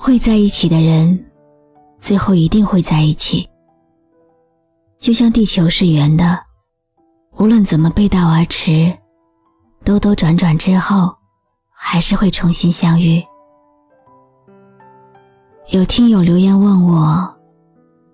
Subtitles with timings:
[0.00, 1.28] 会在一起的人，
[1.98, 3.46] 最后一定会在一起。
[4.96, 6.38] 就像地球是圆的，
[7.36, 8.96] 无论怎么背道而驰，
[9.84, 11.12] 兜兜转转之后，
[11.72, 13.20] 还是会重新相遇。
[15.70, 17.36] 有听友留言问我，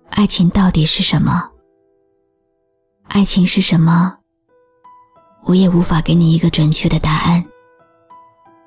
[0.09, 1.47] 爱情到底是什么？
[3.09, 4.11] 爱情是什么？
[5.43, 7.45] 我也无法给你一个准确的答案。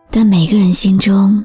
[0.09, 1.45] 但每个人心中，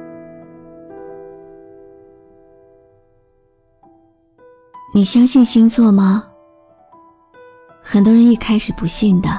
[4.93, 6.21] 你相信星座吗？
[7.81, 9.29] 很多人一开始不信的，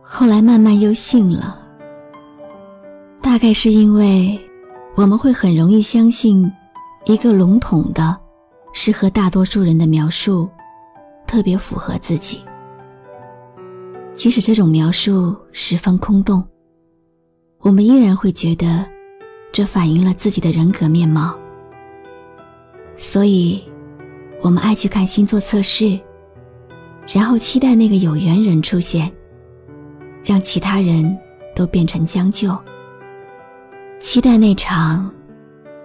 [0.00, 1.62] 后来慢慢又信了。
[3.20, 4.38] 大概是因为
[4.94, 6.50] 我们会很容易相信
[7.04, 8.18] 一个笼统的、
[8.72, 10.48] 适合大多数人的描述，
[11.26, 12.42] 特别符合自己，
[14.14, 16.42] 即使这种描述十分空洞。
[17.58, 18.86] 我们依然会觉得，
[19.52, 21.36] 这反映了自己的人格面貌。
[22.96, 23.62] 所以，
[24.42, 25.98] 我们爱去看星座测试，
[27.12, 29.10] 然后期待那个有缘人出现，
[30.24, 31.18] 让其他人
[31.54, 32.56] 都变成将就。
[33.98, 35.10] 期待那场，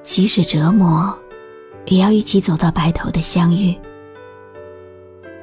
[0.04, 1.18] 即使折磨，
[1.86, 3.76] 也要一起走到白头的相遇。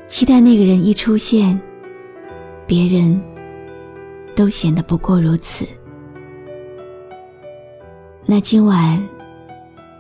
[0.07, 1.61] 期待那个人一出现，
[2.67, 3.21] 别人
[4.37, 5.67] 都显得不过如此。
[8.25, 9.03] 那今晚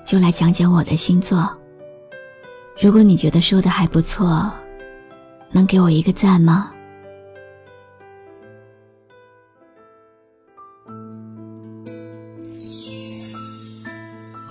[0.05, 1.58] 就来讲讲我的星座。
[2.81, 4.49] 如果你觉得说的还不错，
[5.51, 6.71] 能给我一个赞吗？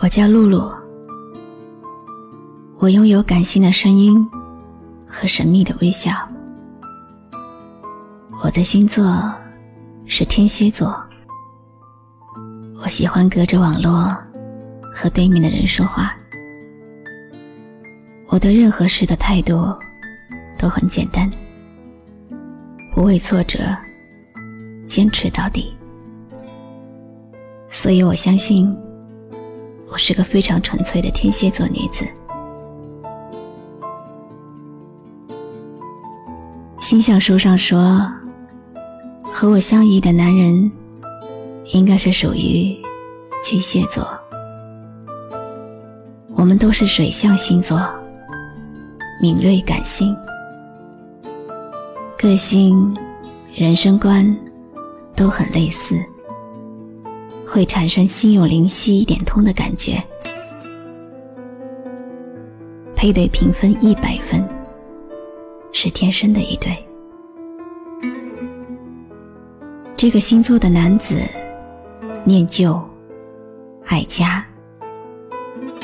[0.03, 0.69] 我叫露露，
[2.79, 4.29] 我拥有感性的声音
[5.07, 6.11] 和神秘的微笑。
[8.43, 9.33] 我的星座
[10.05, 11.01] 是天蝎座。
[12.83, 14.15] 我喜欢隔着网络
[14.93, 16.13] 和对面的人说话。
[18.27, 19.73] 我对任何事的态度
[20.57, 21.29] 都很简单，
[22.93, 23.59] 不畏挫折，
[24.87, 25.75] 坚持到底。
[27.69, 28.75] 所以我相信，
[29.91, 32.05] 我是个非常纯粹的天蝎座女子。
[36.79, 38.05] 星象书上说，
[39.23, 40.71] 和我相宜的男人。
[41.73, 42.81] 应该是属于
[43.43, 44.07] 巨蟹座。
[46.33, 47.77] 我们都是水象星座，
[49.21, 50.15] 敏锐感性，
[52.17, 52.95] 个性、
[53.53, 54.37] 人生观
[55.15, 55.99] 都很类似，
[57.45, 60.01] 会产生心有灵犀一点通的感觉。
[62.95, 64.47] 配对评分一百分，
[65.71, 66.71] 是天生的一对。
[69.95, 71.21] 这个星座的男子。
[72.23, 72.77] 念旧，
[73.85, 74.45] 爱家，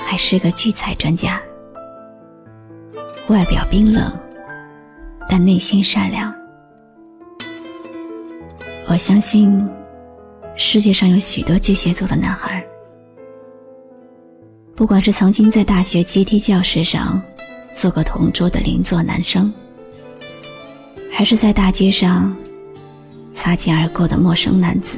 [0.05, 1.41] 还是个聚财专家。
[3.29, 4.11] 外表冰冷，
[5.29, 6.33] 但内心善良。
[8.89, 9.65] 我相信，
[10.57, 12.63] 世界上有许多巨蟹座的男孩，
[14.75, 17.21] 不管是曾经在大学阶梯教室上
[17.73, 19.51] 做过同桌的邻座男生，
[21.09, 22.35] 还是在大街上
[23.33, 24.97] 擦肩而过的陌生男子。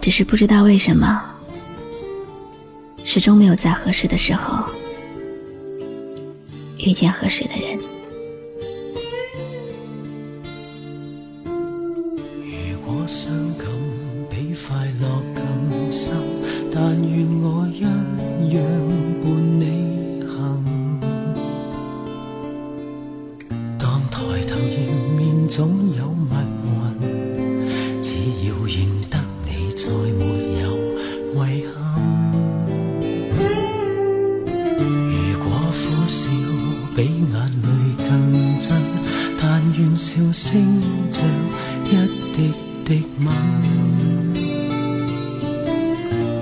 [0.00, 1.22] 只是不知道为什么，
[3.04, 4.64] 始终没有在合适的时候
[6.88, 7.78] 遇见合适的人。
[11.44, 13.66] 如果伤感
[14.30, 16.16] 比快乐更深，
[16.72, 17.37] 但愿
[40.50, 42.40] 滴
[42.84, 42.90] 的
[43.20, 43.28] 吻，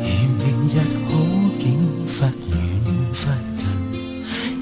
[0.00, 0.08] 而
[0.38, 0.74] 明日
[1.08, 1.10] 好
[1.58, 1.64] 景
[2.06, 2.14] 忽
[2.52, 2.54] 远
[2.84, 3.24] 忽近，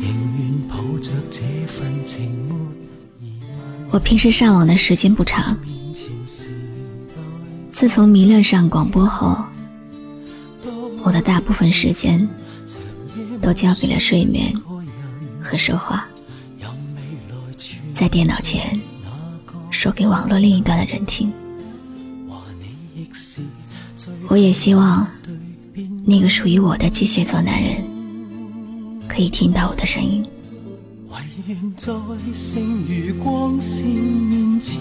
[0.01, 0.03] 仍
[0.39, 1.37] 愿抱着这
[1.67, 1.77] 份
[2.07, 2.15] 情
[2.49, 3.91] 没疑问。
[3.91, 5.55] 我平时上网的时间不长，
[7.71, 9.45] 自从迷恋上广播后，
[11.03, 12.27] 我的大部分时间
[13.43, 14.55] 都交给了睡眠
[15.39, 16.09] 和说话，
[17.95, 18.81] 在电脑前
[19.85, 21.31] 说给网络另一端的人听。
[24.29, 25.07] 我也希望
[26.07, 27.85] 那个属于我的巨蟹座男人
[29.07, 30.25] 可以听到我的声音。
[31.11, 31.17] 唯
[31.47, 31.93] 愿在
[32.33, 34.81] 剩余光线面前，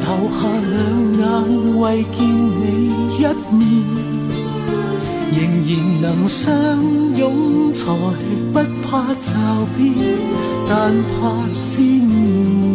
[0.00, 0.80] 留下两
[1.18, 3.20] 眼为见你一
[3.54, 3.60] 面。
[5.34, 5.38] 仍
[5.68, 6.50] 然能相
[7.14, 7.84] 拥，才
[8.54, 9.28] 不怕骤
[9.76, 9.92] 变，
[10.66, 12.71] 但怕思念。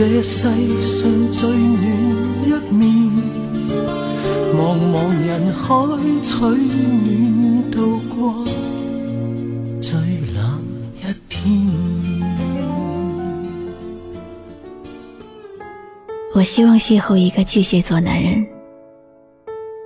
[0.00, 0.48] 这世
[0.80, 1.84] 上最暖
[2.46, 2.88] 一面。
[4.56, 5.66] 茫茫人海
[6.22, 8.42] 取暖，渡过
[9.78, 10.00] 最
[10.34, 10.64] 冷
[10.96, 11.52] 一天。
[16.34, 18.42] 我希望邂逅一个巨蟹座男人，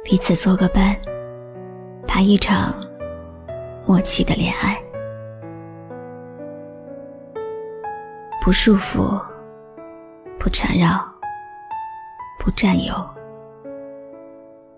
[0.05, 0.97] 彼此做个伴，
[2.07, 2.73] 谈一场
[3.85, 4.81] 默契的恋爱，
[8.41, 9.21] 不束缚，
[10.45, 11.03] 不缠绕，
[12.39, 12.95] 不占有，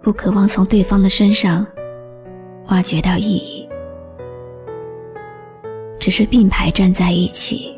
[0.00, 1.66] 不渴望从对方的身上
[2.68, 3.68] 挖掘到意义，
[5.98, 7.76] 只是并排站在一起，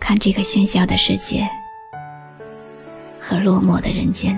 [0.00, 1.48] 看这个喧嚣的世界。
[3.20, 4.36] 和落寞的人间。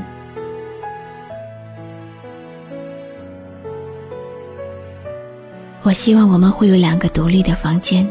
[5.83, 8.07] 我希望我们会有两个独立的房间，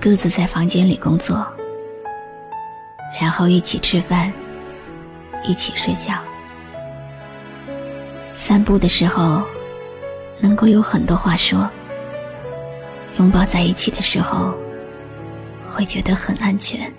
[0.00, 1.46] 各自在房间里工作，
[3.18, 4.30] 然后一起吃饭，
[5.46, 6.14] 一起睡觉。
[8.34, 9.42] 散步的时候，
[10.40, 11.68] 能够有很多话说。
[13.18, 14.54] 拥抱在一起的时候，
[15.68, 16.90] 会觉得很安全。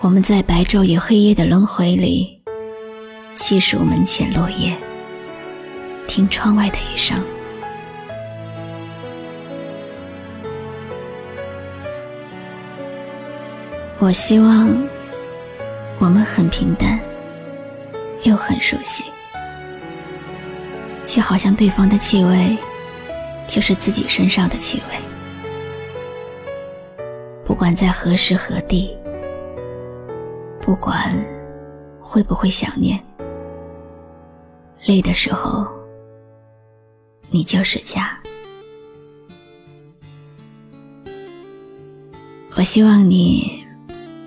[0.00, 2.40] 我们在白昼与黑夜的轮回里，
[3.34, 4.74] 细数门前落叶，
[6.06, 7.22] 听窗外的雨声。
[14.06, 14.68] 我希望
[15.98, 17.00] 我们很平淡，
[18.22, 19.02] 又很熟悉，
[21.04, 22.56] 就好像对方的气味
[23.48, 27.04] 就是自己身上的气味。
[27.44, 28.96] 不管在何时何地。
[30.60, 31.12] 不管
[32.00, 33.02] 会不会想念，
[34.86, 35.66] 累的时候，
[37.28, 38.16] 你就是家。
[42.56, 43.65] 我希望你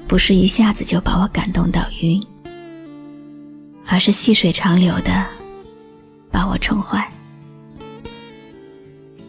[0.10, 2.20] 不是一下子就把我感动到晕，
[3.86, 5.24] 而是细水长流的
[6.32, 7.08] 把我宠坏。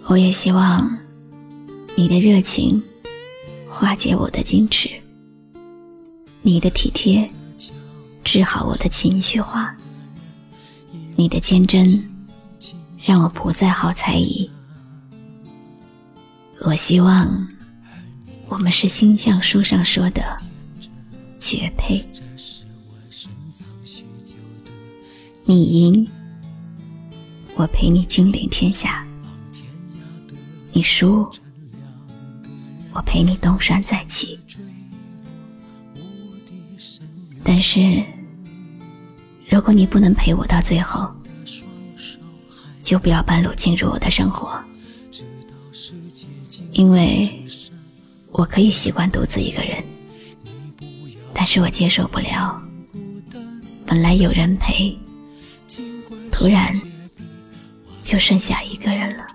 [0.06, 0.98] 我也希望
[1.94, 2.82] 你的热情
[3.68, 4.88] 化解我的矜持。
[6.40, 7.30] 你的体贴
[8.24, 9.76] 治好我的情绪化，
[11.14, 12.02] 你的坚贞
[13.04, 14.50] 让我不再好猜疑。
[16.62, 17.46] 我希望
[18.48, 20.22] 我们是星象书上说的
[21.40, 22.06] 绝配。
[25.44, 26.06] 你赢，
[27.56, 29.02] 我陪你君临天下；
[30.72, 31.28] 你输，
[32.92, 34.38] 我陪你东山再起。
[37.42, 38.00] 但是，
[39.48, 41.10] 如果你不能陪我到最后，
[42.82, 44.62] 就不要半路进入我的生活，
[46.72, 47.44] 因为
[48.30, 49.82] 我可以习惯独自一个人，
[51.42, 52.62] 但是我接受不了
[53.86, 54.94] 本来有人陪，
[56.30, 56.70] 突然
[58.02, 59.26] 就剩下一个人了。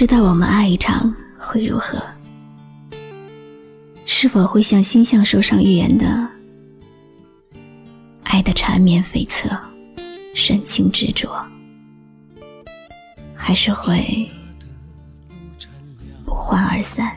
[0.00, 2.02] 知道我们爱一场会如何？
[4.06, 6.26] 是否会像星象书上预言的，
[8.22, 9.54] 爱的缠绵悱恻，
[10.34, 11.30] 深情执着，
[13.34, 14.26] 还是会
[16.24, 17.14] 不欢而散？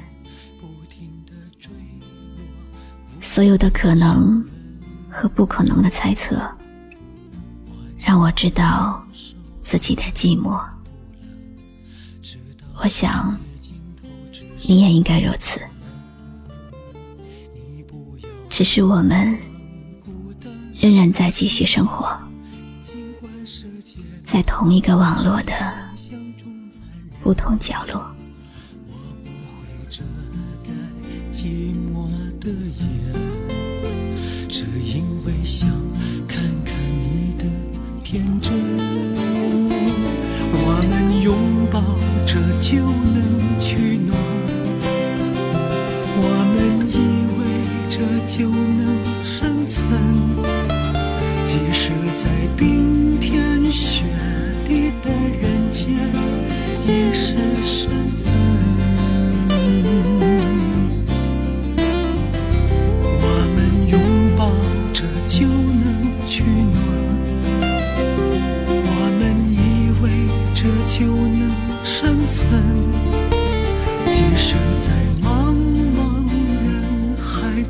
[3.22, 4.46] 所有的可能
[5.10, 6.38] 和不可能的猜测，
[8.06, 9.02] 让我知道
[9.62, 10.62] 自己的寂寞。
[12.84, 13.38] 我想，
[14.64, 15.58] 你也应该如此。
[18.50, 19.38] 只是我们
[20.82, 22.14] 仍然在继续生活，
[24.26, 25.54] 在同一个网络的
[27.22, 28.06] 不同角落。
[31.32, 32.10] 寂寞
[32.42, 33.14] 的眼，
[34.50, 35.70] 只因为想
[42.74, 43.03] 着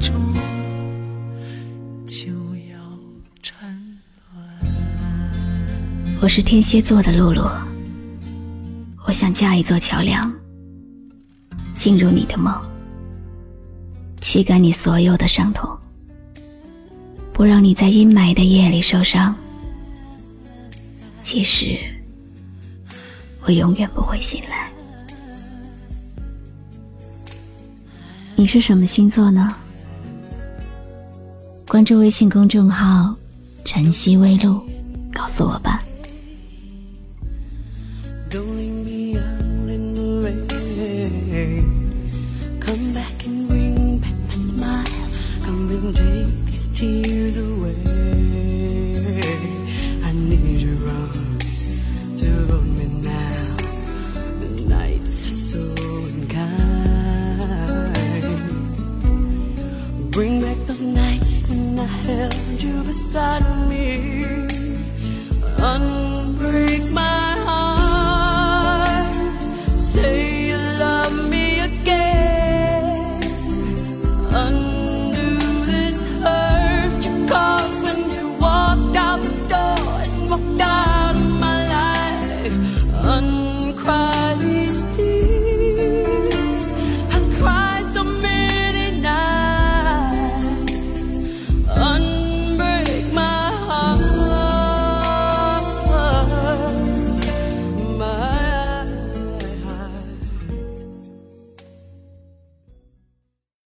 [0.03, 0.13] 中
[2.05, 2.27] 就
[2.69, 2.77] 要
[3.41, 3.65] 沉
[4.33, 6.19] 沦。
[6.21, 7.49] 我是天蝎座的露露，
[9.07, 10.29] 我想架一座桥梁，
[11.73, 12.53] 进入你的梦，
[14.19, 15.73] 驱赶你所有的伤痛，
[17.31, 19.33] 不让你在阴霾的夜里受伤。
[21.21, 21.79] 其实，
[23.45, 24.69] 我永远不会醒来。
[28.35, 29.55] 你是什么星座呢？
[31.73, 33.15] 关注微信公众号
[33.65, 34.61] “晨曦微露”，
[35.11, 35.81] 告诉我吧。